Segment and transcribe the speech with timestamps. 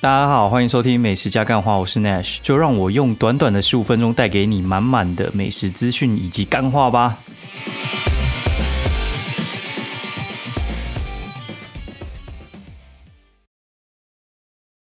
[0.00, 7.18] 大家好，欢迎收听美食加干话，我是 Nash，就让我用短短的十五分钟带给你满满的美食资讯以及干话吧。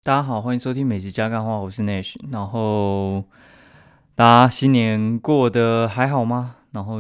[0.03, 2.17] 大家好，欢迎收听美食加干话，我是 Nash。
[2.33, 3.23] 然后
[4.17, 6.57] 大家新年过得还好吗？
[6.73, 6.97] 然后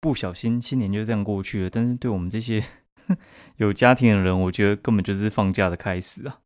[0.00, 2.64] 不小心新年就这样过去了，但是对我们这些
[3.58, 6.38] 有家庭的人，我觉得根本就是放假的开始啊。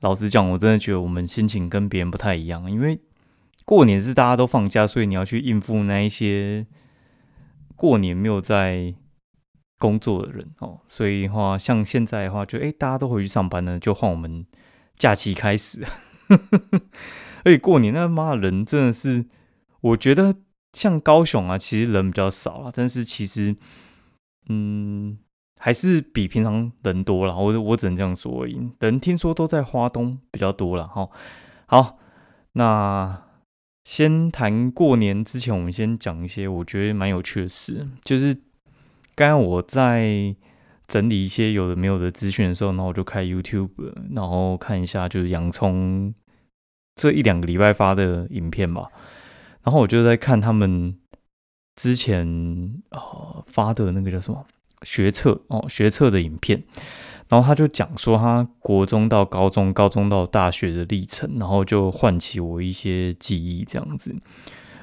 [0.00, 3.00] 老实讲，我真的觉得我们心情跟别人不太一样，因为
[3.64, 6.66] 过年是大家都放假，所以你要去应付那一些
[7.74, 8.94] 过年没有在
[9.78, 10.80] 工作的人哦。
[10.86, 14.46] 所以的话，像现在的话，就哎，大家都回去上班了，就换我们
[14.96, 15.82] 假期开始。
[17.44, 19.24] 而且过年那妈人真的是，
[19.80, 20.36] 我觉得
[20.74, 23.56] 像高雄啊，其实人比较少啊，但是其实，
[24.48, 25.18] 嗯。
[25.58, 28.70] 还是比平常人多了，我我只能这样说而已。
[28.80, 31.08] 人听说都在花东比较多了哈。
[31.66, 31.98] 好，
[32.52, 33.22] 那
[33.84, 37.88] 先谈过年之前，我们先讲一些我觉得蛮有趣的事。
[38.04, 38.34] 就是
[39.14, 40.36] 刚刚我在
[40.86, 46.14] 整理一些有的没有的资讯的时候，然后我就开 YouTube，然后看一下就是洋葱
[46.94, 48.88] 这一两个礼拜发的影片吧。
[49.62, 50.96] 然后我就在看他们
[51.74, 54.46] 之前呃发的那个叫什么？
[54.82, 56.62] 学测哦，学测的影片，
[57.28, 64.14] 然后他就讲说他国中到高中，高中到大学的历程，然后就唤起我一些记忆，这样子，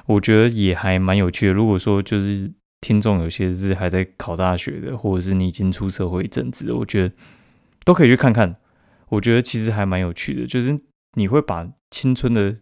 [0.06, 1.52] 我觉得也还蛮有趣的。
[1.52, 7.14] 如果说就是听众有些是还在考大学的，或者是你已经出社会一阵子，我觉得
[7.84, 8.56] 都可以去看看。
[9.10, 10.76] 我觉得其实还蛮有趣的，就是
[11.14, 12.56] 你会把青春的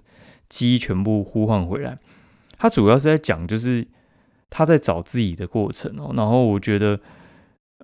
[0.49, 1.99] 记忆全部呼唤回来。
[2.59, 3.89] 他主要是在讲就是
[4.51, 7.01] 他在找自己的过程哦，然后我觉得。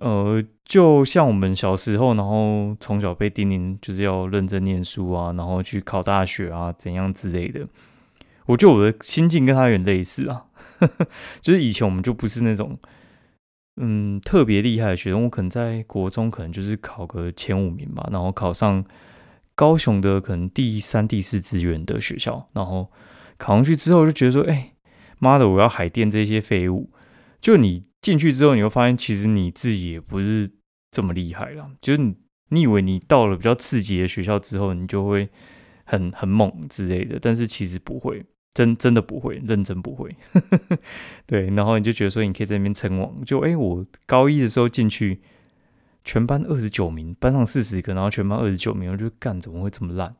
[0.01, 7.67] 呃，就像我们小时候，然后从小被叮咛就是要认真念书啊，然后去考大学啊，怎样之类的。
[8.45, 10.45] 我觉得我的心境跟他有点类似啊，
[11.41, 12.79] 就是以前我们就不是那种
[13.75, 18.85] 嗯特别厉害的学生，我可能在国中可能就是考个前五名吧，然后考上
[19.55, 22.89] 高雄的可能第三、第四志愿的学校，然后
[23.37, 24.75] 考上去之后就觉得说，哎
[25.17, 26.89] 妈的，我要海淀这些废物，
[27.41, 27.88] 就你。
[28.01, 30.49] 进去之后，你会发现其实你自己也不是
[30.89, 31.69] 这么厉害了。
[31.81, 32.15] 就是你，
[32.49, 35.29] 你以为你到了比较刺激的学校之后，你就会
[35.83, 40.15] 很很猛之类的，但是其实不会，真真的不会，认真不会。
[41.27, 43.23] 对，然后你就觉得说你可以在那边称王。
[43.25, 45.21] 就哎，我高一的时候进去，
[46.05, 50.15] 全班二十九名，班上四十个，然后全班二十九名，我就干怎么会这么烂？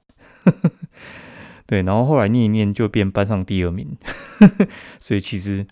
[1.66, 3.96] 对，然后后来念一念就变班上第二名，
[5.00, 5.66] 所以其实。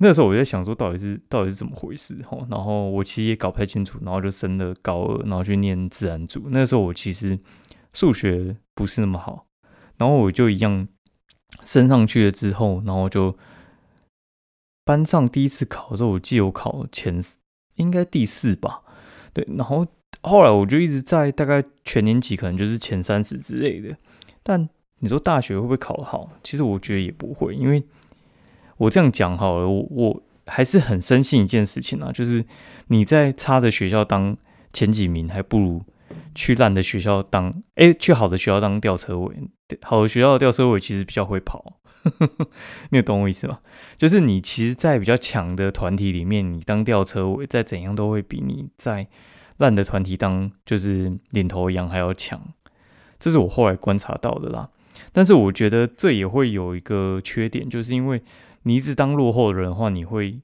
[0.00, 2.38] 那时候我在想说，到底是到底是怎么回事哈？
[2.48, 6.46] 然后我其实也搞不太清楚，然后就升了高二，然后去念自然组。
[6.50, 7.36] 那时候我其实
[7.92, 9.46] 数学不是那么好，
[9.96, 10.86] 然后我就一样
[11.64, 13.36] 升上去了之后，然后就
[14.84, 17.20] 班上第一次考的时候，我记得我考前
[17.74, 18.82] 应该第四吧，
[19.32, 19.44] 对。
[19.56, 19.84] 然后
[20.22, 23.96] 后来我就一直在大概全年级可能就是前三十之类的。
[24.44, 24.68] 但
[25.00, 26.30] 你说大学会不会考好？
[26.44, 27.82] 其实我觉得也不会，因为。
[28.78, 32.44] 我这样讲好了，我我还是很深信一件事情啊，就是
[32.86, 34.36] 你在差的学校当
[34.72, 35.84] 前几名，还不如
[36.34, 39.36] 去烂的学校当，哎，去好的学校当吊车尾。
[39.82, 41.80] 好的学校的吊车尾其实比较会跑，
[42.90, 43.58] 你懂我意思吗？
[43.98, 49.06] 就是你其实，在比较强的团体里面，你当吊车尾，再怎样都会比你在
[49.58, 52.40] 烂的团体当就是领头羊还要强。
[53.18, 54.70] 这是我后来观察到的啦。
[55.12, 58.22] 但是我觉得这也会有一个缺点，就是因为。
[58.62, 60.42] 你一直当落后的人的话，你会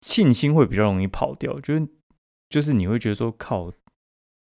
[0.00, 1.88] 信心会比较容易跑掉，就是
[2.48, 3.72] 就是你会觉得说靠，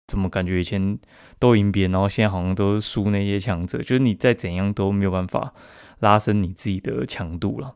[0.07, 1.00] 怎么感觉以前
[1.39, 5.53] 都赢别人，然后现在好像都输那些强者，就是你再怎样都没有办法
[6.00, 7.75] 拉伸你自己的强度了。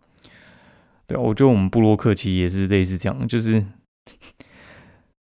[1.08, 3.66] 对我觉得我们布洛克其实也是类似这样，就是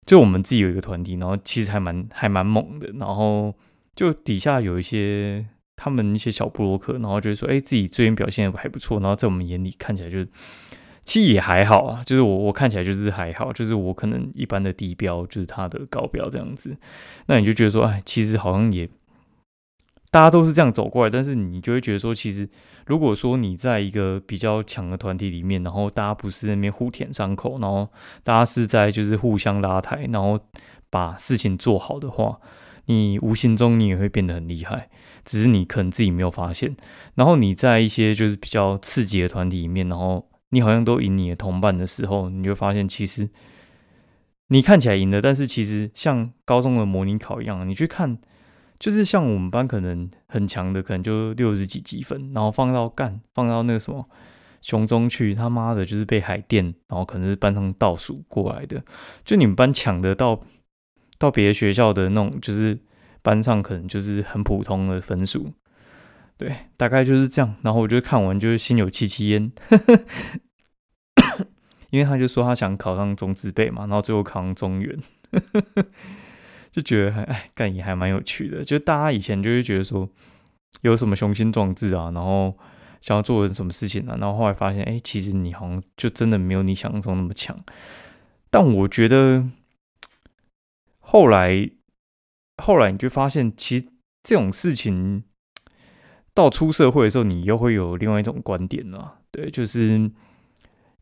[0.04, 3.54] 就我们自己有一个团体，然后其实还蛮还蛮猛的，然后
[3.94, 5.46] 就底下有一些。
[5.80, 10.28] 他们一些小布洛克，然后就说：“哎，自己最近表现还不错。”然后在我们眼里看起来就是，
[11.04, 12.02] 其实也还好啊。
[12.04, 16.76] 就是我我看起来就是还好，就是我可能一般的低标就是他的高标这样子。
[17.26, 18.88] 那你就觉得说，哎，其实好像也
[20.10, 22.48] 大家都是这样走过来，但是你就会觉得说，其实
[22.86, 27.88] 如果说你在一个比较强的团体里面，然后大家不是那边互舔伤口，然后
[28.24, 30.40] 大家是在就是互相拉抬，然后
[30.90, 32.40] 把事情做好的话，
[32.86, 34.88] 你无形中你也会变得很厉害。
[35.28, 36.74] 只是你可能自己没有发现，
[37.14, 43.28] 然后你在一些就是比较刺激的团体里面，然后你好像都赢你的同伴的时候，你就发现其实
[44.46, 48.16] 你看起来赢了，但是其实像高中的模拟考一样，你去看
[48.78, 54.08] 就是像我们班可能很强的，可能就六十几积分，然后放到干放到那个什么
[54.62, 58.82] 雄中去，他妈的，就是被海淀，然后可能是班上倒数过来的。
[59.26, 60.40] 就你们班抢得到
[61.18, 62.78] 到别的学校的那种，就是
[63.22, 65.52] 班上可能就是很普通的分数，
[66.36, 67.56] 对，大概就是这样。
[67.62, 69.52] 然后我就看完，就是心有戚戚焉，
[71.90, 74.98] 因为他就说他想考上中资备嘛，然后最后考上中原。
[76.70, 80.08] 就觉得还哎干也还蛮有趣的，就大家以前就会觉得说
[80.82, 82.56] 有什么雄心壮志啊，然后
[83.00, 87.58] 想要做点什么事情啊，然后后来发现哎，其实你好像就真的没有你想象中那么强。
[88.50, 89.48] 但我觉得
[91.00, 91.68] 后来
[92.58, 93.86] 后来你就发现，其实
[94.22, 95.24] 这种事情
[96.34, 99.20] 到出社会的时候，你又会有另外一种观点了。
[99.30, 100.10] 对，就是。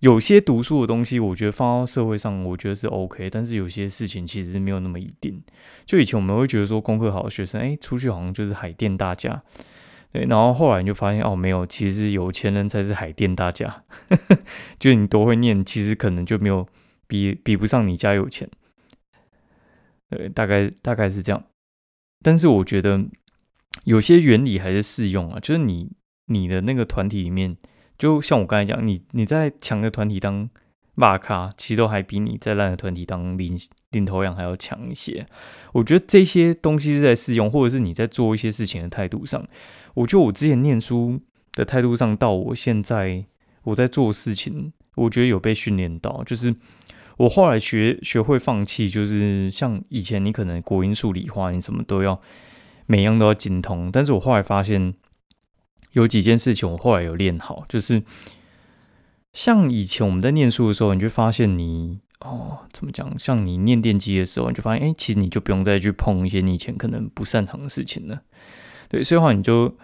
[0.01, 3.31] 有些读书的东西，我觉得放到社会上，我觉得是 OK。
[3.31, 5.43] 但是有些事情其实没有那么一定。
[5.87, 9.43] 就以前我们会觉得说，功课好的学生，哎，出去好像就是海淀大家。
[10.13, 13.85] 对，然后后来你就发现，哦，没有，其实有钱人才是海淀大家。
[14.79, 16.69] 就你多会念，其实可能就没有
[17.07, 18.47] 比比不上你家有钱。
[20.11, 21.45] 对，大概大概是这样。
[22.23, 23.05] 但是我觉得
[23.85, 25.91] 有些原理还是适用啊，就是你
[26.27, 27.57] 你的那个团体里面。
[27.99, 30.51] 就像我刚才讲，你你在强的团体当
[30.95, 33.59] 骂咖，其实都还比你在烂的团体当领
[33.93, 35.27] 领头羊还要强一些。
[35.73, 39.43] 我觉得这些东西是在适用，或者是你在做一些事情的态度上。
[39.95, 41.19] 我觉得我之前念书
[41.53, 43.25] 的态度上，到我现在
[43.63, 46.23] 我在做事情，我觉得有被训练到。
[46.25, 46.55] 就是
[47.17, 52.21] 我后来学学会放弃，就是像以前你可能国音数理化，你什么都要
[52.87, 54.95] 每样都要精通，但是我后来发现。
[55.93, 58.03] 有几件事情我后来有练好，就是
[59.33, 63.19] 像以前我们在念书的时候，你就发现你哦，怎么讲？
[63.19, 68.21] 像你念电机的时候，你就发现，哎，其实你就不用再去碰一些你以前可能不擅长的事情了。
[68.91, 69.75] 对，所以话你就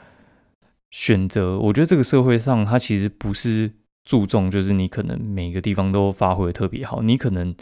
[0.90, 1.58] 选择。
[1.58, 3.72] 我觉得这个社会上，它其实不是
[4.04, 7.54] 注重，就是你可能每个地方都发挥的特别好，你可能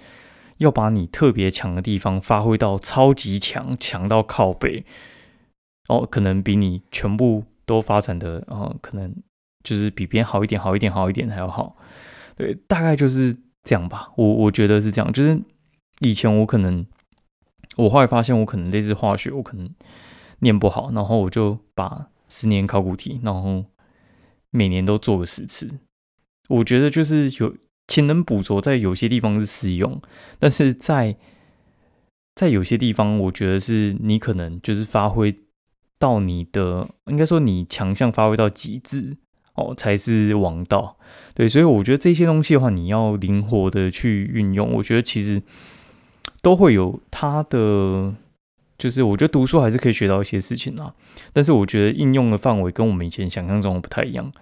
[0.58, 4.84] 要把你特别强的地方发挥到超级强，强到靠背，
[5.88, 7.44] 哦，可能比你全部。
[7.66, 9.14] 都发展的啊，可能
[9.62, 11.76] 就是比别人好一点，好一点，好一点还要好。
[12.34, 14.10] 对，大概就是这样吧。
[14.16, 15.12] 我我觉得是这样。
[15.12, 15.40] 就是
[16.00, 16.84] 以前我可能，
[17.76, 19.70] 我后来发现我可能类似化学，我可能
[20.40, 23.64] 念不好，然后我就把十年考古题，然后
[24.50, 25.70] 每年都做个十次。
[26.50, 27.56] 我觉得就是有
[27.88, 30.00] 勤能补拙，在有些地方是适用，
[30.38, 31.16] 但是在
[32.34, 35.34] 在有些地方，我觉得是你可能就是发挥。
[36.00, 39.18] 到你的应该说你强项发挥到极致
[39.52, 40.96] 哦，才是王道。
[41.34, 44.72] 对，所以我觉得这些东西的话，你要灵活的去运用。
[44.76, 45.42] 我觉得其实
[46.40, 48.14] 都会有它的，
[48.78, 50.94] 就是我觉得读书还是可以学到一些事情啊。
[51.34, 54.32] 但是我觉得应用的范围跟我们以前想象中的不太一样。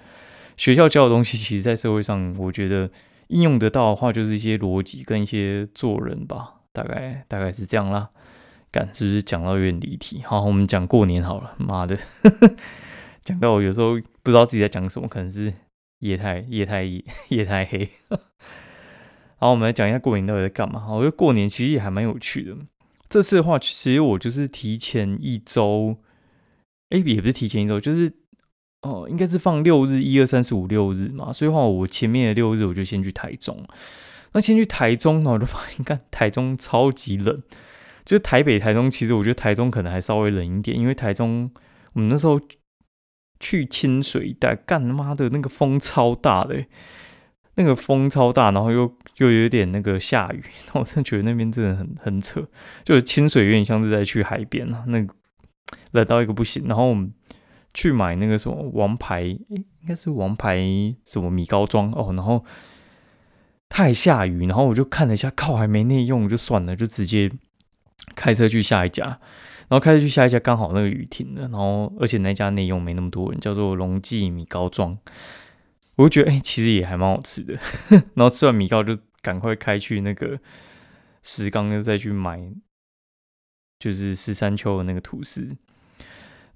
[0.58, 2.90] 学校教的东西，其实在社会上，我觉得
[3.28, 8.10] 应用得到的话，就是一些逻辑跟一些做人吧，大概大概是这样啦。
[8.70, 10.20] 感是不是讲到有点离题？
[10.24, 11.54] 好，我们讲过年好了。
[11.56, 11.96] 妈的，
[13.24, 15.54] 讲到我有时候不知道自己在讲什么，可能是
[16.00, 17.88] 夜太夜太夜太黑。
[19.38, 20.86] 好，我们来讲一下过年到底在干嘛。
[20.90, 22.56] 我觉得过年其实也还蛮有趣的。
[23.08, 25.96] 这次的话，其实我就是提前一周，
[26.90, 28.12] 哎，也不是提前一周，就是
[28.82, 31.32] 哦，应该是放六日，一二三四五六日嘛。
[31.32, 33.64] 所以话，我前面的六日我就先去台中。
[34.32, 37.42] 那先去台中呢，我就发现，看台中超级冷。
[38.04, 41.50] 就是台北、台中，其实我觉得台中可能还稍微冷一点，因为台中
[41.92, 42.40] 我们那时候
[43.38, 46.64] 去清水一带，干他妈的那个风超大的，
[47.56, 50.42] 那个风超大，然后又又有点那个下雨，
[50.72, 52.46] 那我真的觉得那边真的很很扯。
[52.82, 55.06] 就是清水有点像是在去海边啊，那
[55.90, 56.64] 冷到一个不行。
[56.66, 57.12] 然后我们
[57.78, 60.58] 去买那个什么王牌，应该是王牌
[61.04, 62.44] 什么米糕装哦，然后
[63.68, 67.30] 它还下雨，然后我就看了一下，靠，还没内用，就算了，就直接。
[68.14, 74.96] 开车去下一家，然后开车去下一家，刚好那个雨停了，然后而且那家内用没那么多人，叫做龙记米糕庄，
[75.96, 77.58] 我就觉得哎，其实也还蛮好吃的。
[78.14, 80.40] 然后吃完米糕就赶快开去那个
[81.22, 82.50] 石冈，又再去买，
[83.78, 85.54] 就是十三秋的那个吐司。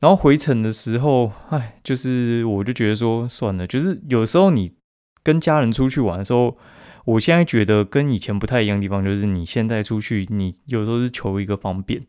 [0.02, 4.74] 然后回程的时候，哎，就是我就觉得说算了，就是有时候你
[5.22, 6.58] 跟家人出去玩的时候。
[7.04, 12.06] 我现在觉得跟以前不太一样的地方，就是你现在出去，你有时候是求一个方便，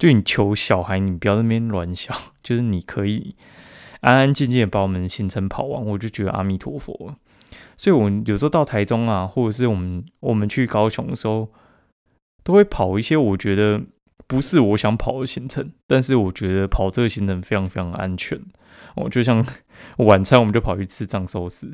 [0.00, 3.36] 就你求小孩，你不要那边乱想， 就是你可以
[4.00, 7.14] 安安静静的把我们的行程跑完，我就觉得阿弥陀佛。
[7.76, 11.48] 所以，我们有时候到台中啊，或者是我们我们去高雄的时候，
[12.42, 13.80] 都会跑一些我觉得
[14.26, 18.40] 不是我想跑的行程，但是我觉得跑这个行程非常非常安全。
[18.94, 19.44] 哦，就像
[19.98, 21.72] 晚餐我们就跑去吃藏寿司，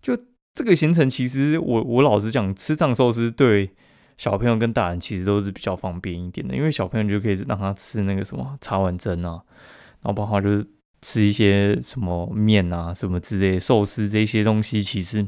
[0.00, 0.16] 就
[0.54, 3.70] 这个行程其实我我老实讲，吃藏寿司对
[4.16, 9.42] 小朋友跟大人其实都是比较方便一点的，因为小朋友就可以让他吃那个什么茶碗蒸啊，
[10.02, 10.64] 然后包括就是
[11.02, 15.26] 吃一些什么面啊什么之类寿司这些东西，其实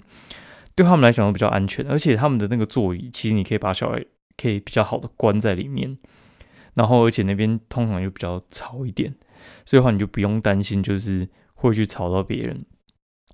[0.74, 4.04] 对他们来讲都比较安全，而且他们的那个座椅其实你可以把小孩
[4.36, 5.98] 可以比较好的关在里面，
[6.74, 9.14] 然后而且那边通常又比较吵一点。
[9.64, 12.64] 所以的话，你就不用担心，就是会去吵到别人。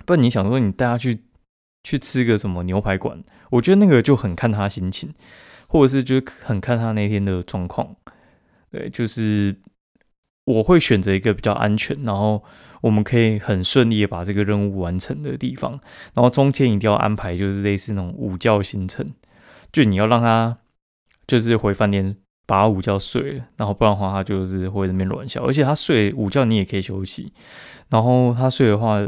[0.06, 1.24] 不然你想说，你带他去
[1.82, 5.12] 去吃个什么牛排馆，我觉得那个就很看他心情，
[5.66, 7.96] 或者是就是很看他那天的状况。
[8.70, 9.56] 对，就是
[10.44, 12.42] 我会选择一个比较安全，然后
[12.80, 15.72] 我们可以很顺利的把这个任务完成的地方。
[16.14, 19.06] 然后中间一定要安排，就是类似那种午觉行程，
[19.72, 20.58] 就你要让他
[21.28, 22.16] 就是回饭店。
[22.48, 25.44] 把午觉睡了，然后不然的话，他就是会在那边乱笑。
[25.44, 27.30] 而且他睡午觉，你也可以休息。
[27.90, 29.06] 然后他睡的话，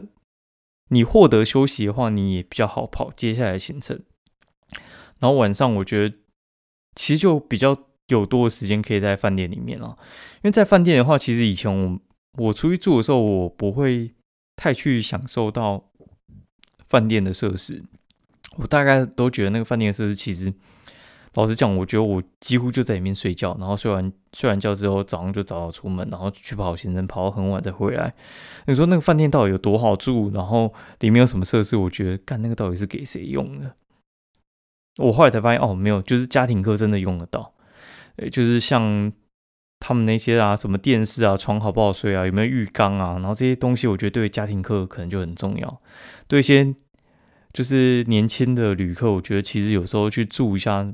[0.90, 3.98] 你获得休息的话，你也比较好跑接下来行程。
[5.20, 6.14] 然后晚上，我觉得
[6.94, 7.74] 其实就比较
[8.08, 9.96] 有多的时间可以在饭店里面了。
[10.34, 11.98] 因为在饭店的话，其实以前我
[12.36, 14.12] 我出去住的时候，我不会
[14.54, 15.90] 太去享受到
[16.86, 17.82] 饭店的设施。
[18.58, 20.52] 我大概都觉得那个饭店设施其实。
[21.34, 28.12] 老实讲，我觉得我几乎就在里面睡觉，然后睡完睡完觉之后，早上就早早出门，然后去跑行程，跑到很晚再回来。
[28.66, 30.32] 你说那个饭店到底有多好住？
[30.34, 31.76] 然后里面有什么设施？
[31.76, 33.76] 我觉得干那个到底是给谁用的？
[34.98, 37.54] 我后来才发现，哦，没有，就是家庭课真的用得到。
[38.16, 39.12] 诶，就是像
[39.78, 45.80] 他们那些啊，什么电视啊，床好不好睡啊，有没有浴缸啊，然后这些东西，我觉得对家庭课可能就很重要。
[46.26, 46.74] 对一些
[47.52, 50.92] 就是年轻的旅客，我觉得其实有时候去住一下。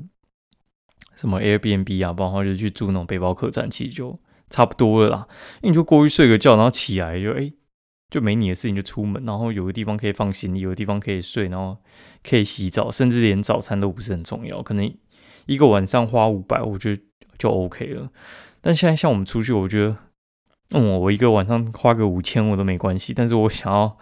[1.15, 5.27] 什么 Airbnb 啊，包括就去住那种背包客栈，其实就差不多了啦。
[5.61, 7.51] 因为你就过去睡个觉，然后起来就哎，
[8.11, 11.77] 就没你的事情就出门，然后有个地方可以放行李，有个地方可以睡，然后
[12.23, 14.61] 可以洗澡，甚至连早餐都不是很重要。
[14.61, 14.93] 可能
[15.47, 17.01] 一个晚上花五百，我觉得
[17.39, 18.11] 就 OK 了。
[18.61, 19.97] 但现在像我们出去，我觉得，
[20.71, 23.13] 嗯，我一个晚上花个五千我都没关系。
[23.13, 23.97] 但是我想要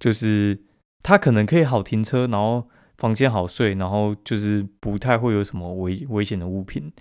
[0.00, 0.60] 就是
[1.02, 2.68] 他可能可以好停车，然后。
[2.98, 6.92] 房间好睡，然后就是不太会有什么危危险的物品。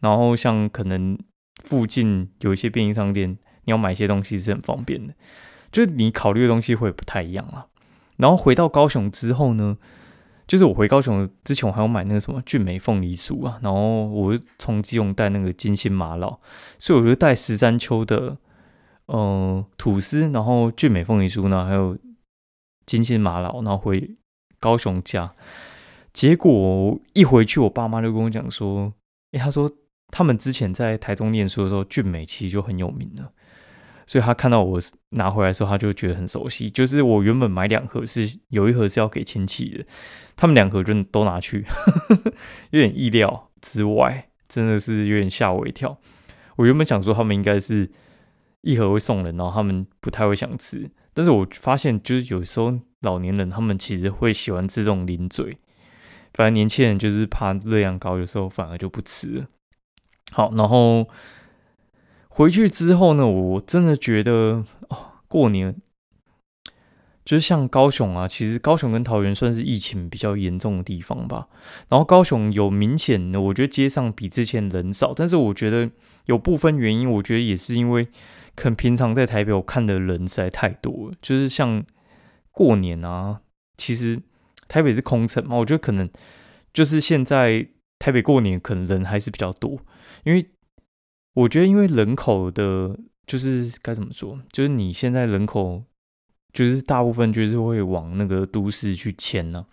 [0.00, 1.16] 然后像可能
[1.62, 3.30] 附近有一些便利商店，
[3.64, 5.14] 你要买一些东西是很方便的。
[5.70, 7.66] 就是你考虑的东西会不太一样啊。
[8.16, 9.78] 然后回到高雄之后呢，
[10.46, 13.58] 就是我回高雄之前，我还要买那个什么俊美凤梨酥啊。
[13.62, 16.40] 然后我从基隆带那个金星玛瑙，
[16.78, 18.36] 所以我就带十三秋的
[19.06, 21.96] 呃吐司，然后俊美凤梨酥呢，还有
[22.84, 24.16] 金星玛瑙，然后回。
[24.64, 25.34] 高雄家，
[26.14, 28.94] 结果一回去，我爸妈就跟我讲说
[29.32, 29.70] ：“哎，他说
[30.08, 33.30] 他们之前在台中念书的时候，俊美其实就很有名了。
[34.06, 34.80] 所以他看到我
[35.10, 36.70] 拿回来的时候，他就觉得很熟悉。
[36.70, 39.84] 就是我原本买两盒，是有一盒是要给亲戚的，
[40.34, 41.66] 他们两盒就都拿去，
[42.72, 45.98] 有点意料之外，真的是有点吓我一跳。
[46.56, 47.90] 我原本想说他们应该是
[48.64, 55.58] 一盒会送人，然后他们不太会想吃，但是我发现就是有时候。”老年人他们其实会喜欢吃这种零嘴，
[56.32, 59.46] 反正年轻人就是怕热量高，有时候反而就不吃了。
[60.32, 61.06] 好，然后
[62.28, 65.76] 回去之后呢，我真的觉得哦，过年
[67.26, 71.48] 就是像高雄啊，其实高雄跟桃园算是疫情比较严重的地方吧。
[71.90, 75.90] 然后高雄有明显的，我觉得街上比之前人少，但是我觉得
[76.24, 78.08] 有部分原因，我觉得也是因为
[78.54, 81.84] 可能平常在台北我看的人实在太多了，就是像。
[82.56, 83.40] 过年啊，
[83.76, 84.22] 其实
[84.68, 86.08] 台北是空城嘛，我觉得可能
[86.72, 87.66] 就是现在
[87.98, 89.80] 台北过年可能人还是比较多，
[90.22, 90.50] 因为
[91.32, 92.96] 我觉得因为人口的，
[93.26, 95.82] 就是该怎么说，就是你现在人口
[96.52, 99.66] 就是大部分就是会往那个都市去迁呢，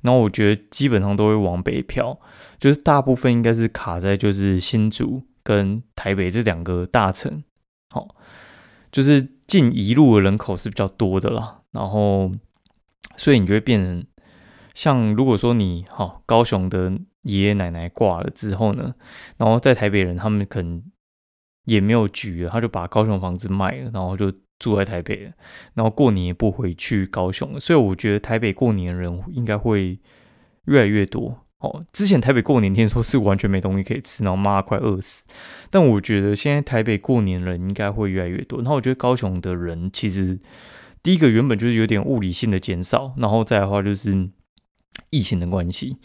[0.00, 2.18] 然后我觉得基本上都会往北漂，
[2.58, 7.44] 就是大部分应该是卡在就是新竹跟台北这两个大城，
[7.90, 8.08] 好，
[8.94, 11.62] 就是近一路的人口是比较多的啦。
[11.72, 12.30] 然后，
[13.16, 14.06] 所以你就会变成
[14.72, 18.94] 像如果说你好高雄的爷爷奶奶挂了之后呢，
[19.36, 20.80] 然后在台北人他们可能
[21.64, 25.32] 也没有局了，他就把高雄房子卖了，然后就住在台北了，
[25.74, 27.58] 然后过年也不回去高雄了。
[27.58, 29.98] 所以我觉得台北过年的人应该会
[30.66, 31.43] 越来越多。
[31.64, 35.24] 哦，之前台北过年听说是完全没东西可以吃，然后妈快饿死。
[35.70, 38.58] 但我觉得现在台北过年人应该会越来越多。
[38.60, 40.38] 然后我觉得高雄的人其实。
[41.02, 44.30] 第一个原本就是有点物理性的减少，然后再的话就是
[45.10, 45.98] 疫情的关系。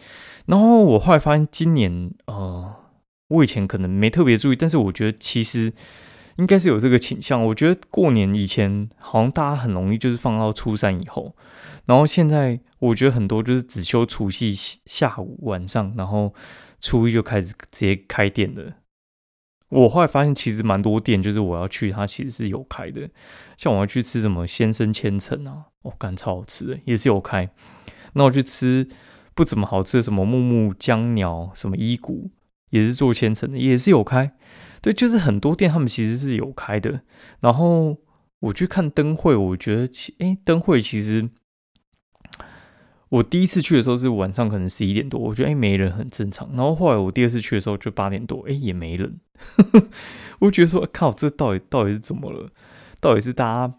[0.46, 2.70] 然后我后来发现，今年呃，
[3.30, 5.72] 我以前可能没特别注意，但是我觉得其实
[6.36, 7.42] 应该是有这个倾向。
[7.46, 11.34] 我觉得过年以前好像大家很容易就是放到初三以后，
[11.90, 14.54] 然后现在我觉得很多就是只休除夕
[14.86, 16.32] 下午晚上，然后
[16.80, 18.76] 初一就开始直接开店的。
[19.70, 23.10] 我后来发现，其实蛮多店，就是我要去，它其实是有开的。
[23.58, 27.50] 像我要去吃什么先生千层啊，哦，干超好吃的，也是有开。
[28.14, 28.88] 那我去吃
[29.34, 32.30] 不怎么好吃的什么木木江鸟，什么伊谷，
[32.70, 34.32] 也是做千层的，也是有开。
[34.84, 37.02] 对，就是很多店他们其实是有开的。
[37.40, 37.98] 然后
[38.42, 41.28] 我去看灯会，我觉得，哎，灯会其实。
[43.10, 46.48] 我第一次去的时候是晚上，可能十一点多，我觉得哎没人很正常。
[46.54, 49.20] 然后后来我第二次去的时候就八点多，哎也没人。
[50.40, 52.50] 我觉得说靠，这到底到底是怎么了？
[53.02, 53.74] 到底是大家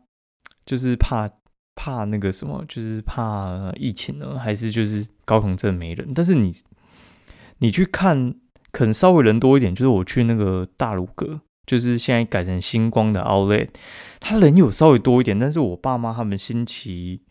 [0.67, 1.31] 就是怕
[1.77, 6.13] 怕那个什么，就是怕疫情呢，还是就是高雄镇没人？
[6.13, 6.53] 但是你
[7.59, 8.35] 你去看，
[8.73, 9.73] 可能稍微人多一点。
[9.73, 13.69] 就是我去那个大鲁阁，就是现在改成星光的奥莱
[14.19, 15.39] 他人有稍微多一点。
[15.39, 17.23] 但是我爸妈他们星期。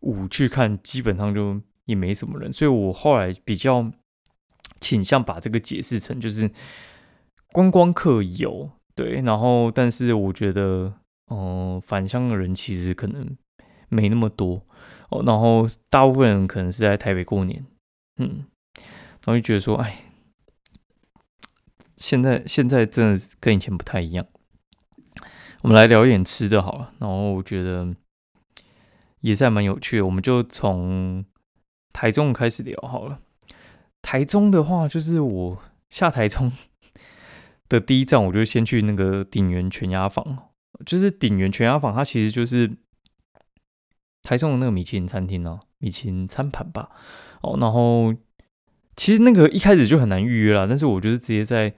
[0.00, 3.90] 五去看，基本上就也没什么人，所以我后来比较
[4.80, 6.50] 倾向把这个解释成就是
[7.52, 10.94] 观光客有对，然后但是我觉得，
[11.30, 13.36] 嗯，返乡的人其实可能
[13.88, 14.66] 没那么多
[15.10, 17.66] 哦，然后大部分人可能是在台北过年，
[18.16, 20.04] 嗯，然后就觉得说，哎，
[21.96, 24.26] 现在现在真的跟以前不太一样。
[25.62, 27.94] 我们来聊一点吃的好了，然后我觉得。
[29.20, 31.24] 也是还蛮有趣的，我们就从
[31.92, 33.18] 台中开始聊好了。
[34.02, 35.58] 台中的话，就是我
[35.88, 36.50] 下台中
[37.68, 40.50] 的第一站，我就先去那个鼎源全鸭坊。
[40.86, 42.70] 就是鼎源全鸭坊，它其实就是
[44.22, 46.88] 台中的那个米其林餐厅哦，米其林餐盘吧。
[47.42, 48.14] 哦，然后
[48.96, 51.74] 其实那个一开始就很难预约了，但是我就是直接在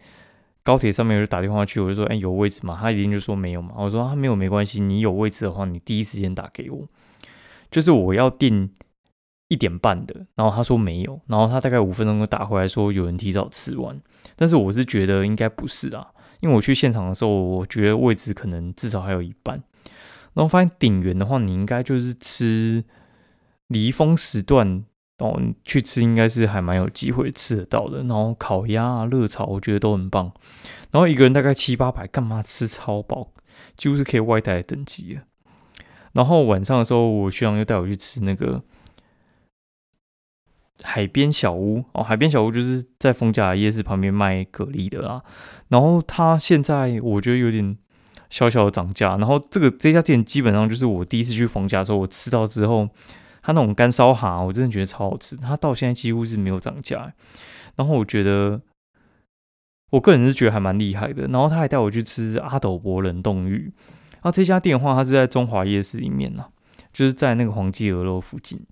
[0.62, 3.74] 高铁上面我就打电话去，我就说：“哎，有位置吗？”他一定就说没有嘛。
[3.78, 6.88] 我说：“他没有没关系，你有位置的话，你第一时间打给我。”
[7.72, 8.70] 就是我要订
[9.48, 14.00] 一点半的，然后他说没有，然后他大概五分钟就打回来说有人提早吃完，
[14.36, 16.06] 但是我是觉得应该不是啊，
[16.40, 19.62] 因为我去现场的时候，我觉得位置可能至少还有一半，
[20.34, 22.84] 然后发现鼎元的话，你应该就是吃
[23.68, 24.84] 离峰时段
[25.18, 30.32] 哦，去吃应该是还蛮有机会吃得到的，然后烤鸭啊、热炒，我觉得都很棒，
[30.90, 33.32] 然后一个人大概七八百，干嘛吃超饱，
[33.76, 35.22] 几乎是可以外带的等级了。
[36.12, 38.62] 然后晚上的时候，我学长又带我去吃那个
[40.82, 45.22] 海边小屋哦，海边小屋就是在丰甲夜市旁边卖蛤蜊的啦。
[45.68, 47.78] 然后它现在我觉得有点
[48.28, 49.16] 小小的涨价。
[49.16, 52.88] 然后这个这家店基本上就是我第一次去丰甲的时候，我吃到之后，
[53.40, 55.36] 它那种干烧蛤，我真的觉得超好吃。
[55.36, 57.14] 它到现在几乎是没有涨价。
[57.76, 58.60] 然后我觉得，
[59.90, 61.26] 我个人是觉得还蛮厉害的。
[61.28, 63.72] 然后他还带我去吃阿斗伯冷冻鱼。
[64.22, 66.46] 啊，这家店的话，它是在中华夜市里面呢，
[66.92, 68.64] 就是在那个黄记鹅肉附近。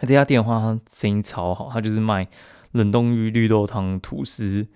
[0.00, 2.26] 这家店的话，它生意超好，它就是卖
[2.72, 4.66] 冷冻鱼、绿豆汤、吐司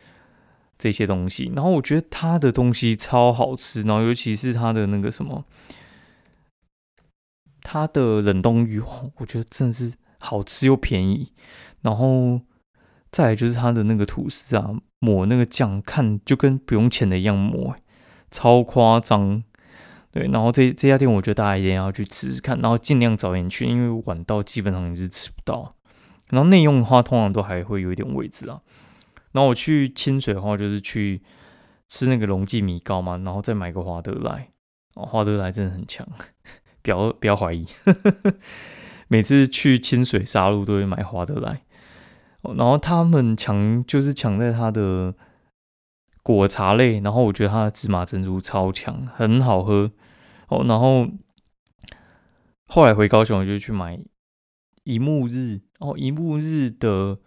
[0.77, 1.51] 这些东西。
[1.55, 5.44] 然后我觉得它的东西超好吃，然后尤其是它的那个什么，
[7.62, 8.83] 它的冷冻鱼，
[9.16, 11.33] 我觉得真的是好吃又便宜。
[11.81, 12.40] 然后
[13.11, 17.77] 再来就是它的那个吐司啊，抹那个酱，看就跟不用钱的一样抹，
[18.31, 19.44] 超夸张。
[20.12, 25.75] 对，然后这这家店我觉得大家一定要去吃吃看，然后尽量早点去，因为晚到基本上你是吃不到。
[26.29, 28.61] 然后内用的话，通常都还会有一点位置啊。
[29.33, 31.22] 然后我去清水的话，就是去
[31.88, 34.51] 吃那个龙记米糕嘛，然后再买个华德莱。
[34.94, 36.07] 哦，华德莱真的很强，
[36.83, 37.66] 不要不要怀疑。
[39.09, 41.62] 每次去清水沙路都会买华德莱。
[42.42, 45.14] 然后他们强就是强在它的
[46.22, 49.90] 果茶类，然后我觉得它的芝麻珍珠超强，很好喝。
[50.53, 51.09] 哦，然后
[52.67, 53.99] 后来回高雄，我就去买
[54.85, 57.19] 一木日哦，一木日的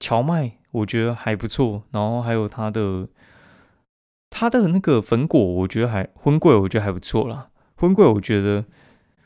[0.00, 1.84] 荞麦，我觉得还不错。
[1.92, 3.08] 然后还有它的
[4.30, 7.50] 它的那个粉果，我觉得还荤桂，我觉得还不错啦。
[7.76, 8.64] 荤桂，我觉得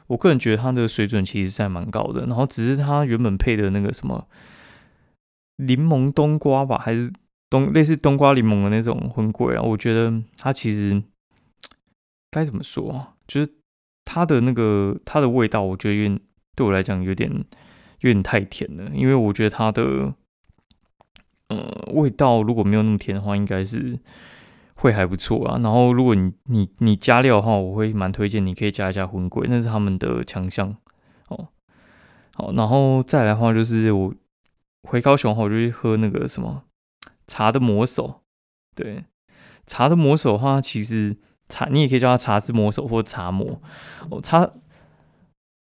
[0.08, 2.26] 我个人觉得它的水准其实是还蛮高的。
[2.26, 4.28] 然后只是它原本配的那个什么
[5.56, 7.12] 柠檬冬瓜吧，还是
[7.48, 11.02] 冬类似冬瓜柠檬的那种荤桂啊，我觉得它其实
[12.30, 13.11] 该怎么说？
[13.26, 13.54] 就是
[14.04, 16.20] 它的那个它的味道，我觉得有点
[16.56, 17.30] 对我来讲有点
[18.00, 18.90] 有点太甜了。
[18.94, 20.14] 因为我觉得它的
[21.48, 23.98] 呃味道如果没有那么甜的话，应该是
[24.76, 25.58] 会还不错啊。
[25.62, 30.76] 然后如果你你你加料的话，我会蛮推荐你可以加一下荤桂，那是他们的强项
[31.28, 31.48] 哦。
[32.34, 34.14] 好，然后再来的话就是我
[34.82, 36.64] 回高雄后，我就去喝那个什么
[37.26, 38.22] 茶的魔手
[38.74, 39.04] 对，
[39.66, 41.18] 茶的魔手的话，其实
[41.52, 43.60] 茶你也可以叫它茶之魔手或茶魔。
[44.10, 44.50] 哦，茶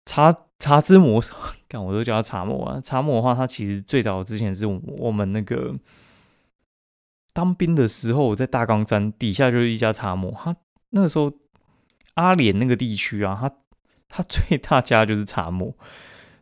[0.04, 1.34] 茶茶之魔手，
[1.68, 2.80] 干我都叫它茶魔啊。
[2.82, 5.74] 茶魔的话，它其实最早之前是我们那个
[7.32, 10.32] 当兵的时候，在大冈山底下就是一家茶魔。
[10.32, 10.56] 他
[10.90, 11.30] 那个时候
[12.14, 13.54] 阿联那个地区啊，他
[14.08, 15.72] 他最大家就是茶魔。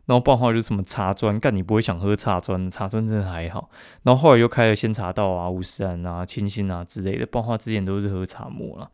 [0.07, 3.69] 然后爆话就是什么茶砖，干你不会想喝茶砖，茶砖真的还好。
[4.03, 7.25] 然后后来又开了仙茶道啊、五十兰啊、清新啊之类的。
[7.25, 8.89] 爆话之前都是喝茶末了，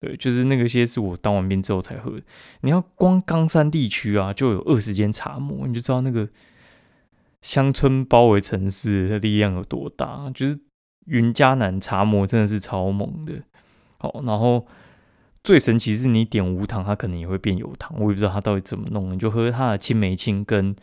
[0.00, 2.20] 对，就是那个些是我当完兵之后才喝。
[2.62, 6.28] 你要光冈山地区啊，就有二十间茶模，你就知道那个
[7.42, 10.30] 乡村包围城市的力量有多大。
[10.34, 10.58] 就是
[11.06, 13.42] 云嘉南茶模真的是超猛的，
[13.98, 14.66] 好，然后。
[15.42, 17.96] 最神奇是你点无糖，它可能也会变有糖。
[17.96, 19.10] 我也不知道它到底怎么弄。
[19.10, 20.76] 你就喝它的青梅青跟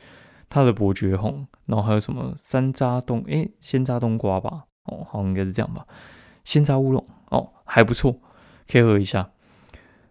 [0.50, 4.64] 它的伯爵红，然后还有什么山楂冬诶，鲜榨冬瓜吧？
[4.86, 5.86] 哦，好像应该是这样吧。
[6.44, 8.20] 鲜榨乌龙哦，还不错，
[8.70, 9.32] 可以喝一下。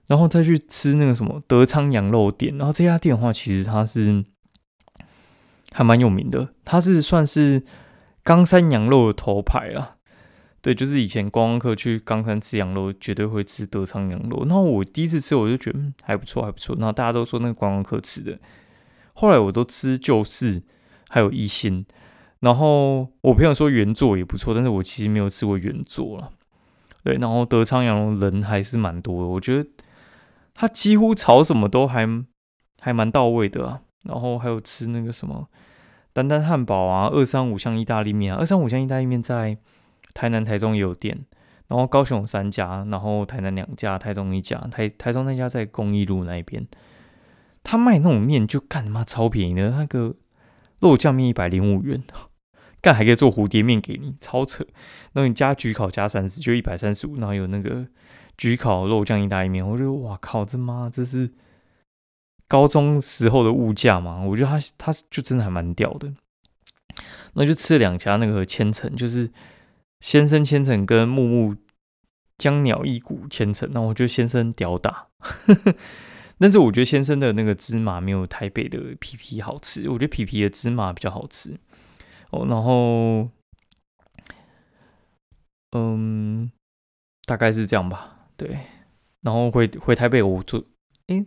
[0.06, 2.56] 然后再去吃那个什么德昌羊肉店。
[2.58, 4.24] 然后这家店的话，其实它是
[5.72, 7.62] 还蛮有名的，它是算是
[8.22, 9.96] 冈山羊肉的头牌了。
[10.62, 14.44] 对，就是以前观光客去冈山吃羊肉，绝对会吃德昌羊肉。
[14.46, 16.74] 然后我第一次吃，我就觉得嗯还不错，还不错。
[16.76, 18.38] 然后大家都说那个观光客吃的，
[19.12, 20.62] 后来我都吃旧式，
[21.08, 21.84] 还有一星。
[22.40, 26.32] 然后我朋友说原作也不错，但是我其实没有吃过原作了。
[27.06, 29.70] 对，然后德昌羊肉人还是蛮多的，我觉得
[30.54, 32.08] 他几乎炒什么都还
[32.80, 33.82] 还蛮到位的啊。
[34.02, 35.48] 然后还有吃那个什么
[36.12, 39.58] 丹丹汉堡啊，二三五香意大利面啊，二三五香意大利面在。
[40.14, 41.26] 台南、台中也有店，
[41.68, 46.66] 然后高雄有三家，然后台南两家，台中一家，台台中那家在公益路那边。
[47.62, 50.14] 他卖那种面就干妈超便宜的，那个
[50.80, 52.02] 肉酱面一百零五元，
[52.80, 54.64] 干还可以做蝴蝶面给你，超扯。
[55.12, 57.16] 然后你加焗烤加三十，就一百三十五。
[57.16, 57.86] 然后有那个
[58.36, 61.30] 焗烤肉酱意大利面，我觉得哇靠，这妈这是
[62.48, 64.22] 高中时候的物价嘛？
[64.22, 66.12] 我觉得他他就真的还蛮屌的。
[67.34, 69.30] 那就吃了两家那个千层，就是。
[69.98, 71.56] 先生千层跟木木
[72.36, 75.06] 江鸟一股千层，那我觉得先生屌打，
[76.38, 81.58] 但是我觉得先生的那个芝麻没有台北的皮皮好吃，我觉得皮皮的芝麻比较好吃
[82.30, 82.46] 哦。
[82.46, 83.28] 然后，
[85.72, 86.50] 嗯，
[87.24, 88.28] 大概是这样吧。
[88.36, 88.58] 对，
[89.22, 90.62] 然后回回台北，我昨
[91.06, 91.24] 哎，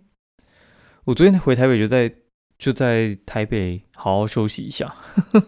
[1.05, 2.13] 我昨天回台北就在
[2.57, 4.95] 就在台北好好休息一下。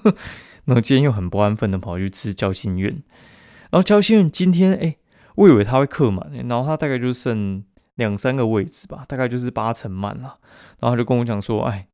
[0.65, 2.91] 然后今天又很不安分的跑去吃交心院，
[3.71, 4.97] 然后交心院今天哎，
[5.35, 10.39] 我以为他会客满，然后他大概就剩两三个位置吧，大概就是八成满了。
[10.79, 11.87] 然后他就跟我讲说，哎，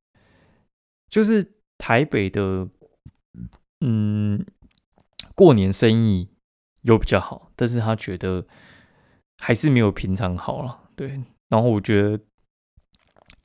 [1.10, 2.68] 就是台北的，
[3.82, 4.46] 嗯，
[5.36, 6.30] 过年生意
[6.82, 8.46] 有比较好，但是他觉得
[9.38, 10.90] 还是没有平常好了。
[10.96, 11.10] 对，
[11.50, 12.20] 然后我觉得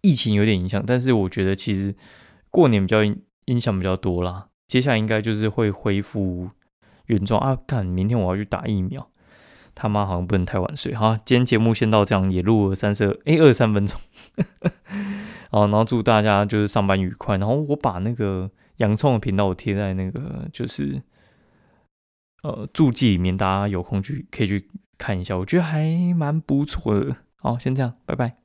[0.00, 1.94] 疫情有点影响，但是我觉得其实
[2.50, 4.48] 过年比较影响比较多啦。
[4.68, 6.48] 接下来应该就是会恢复
[7.06, 7.58] 原状啊！
[7.66, 9.10] 看，明天我要去打疫苗，
[9.74, 11.20] 他妈好像不能太晚睡哈。
[11.26, 14.00] 今天节目先到这样，也录了三十二哎二十三分钟，
[15.52, 17.36] 好，然后祝大家就是上班愉快。
[17.36, 21.02] 然后我把那个洋葱的频道我贴在那个就是
[22.42, 27.16] 呃注记里面，大家有空去可以去看一下，我觉得还蛮不错的。
[27.36, 28.41] 好，先这样，拜拜。